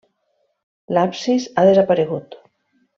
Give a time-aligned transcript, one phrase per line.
[0.97, 2.43] L'absis ha desaparegut.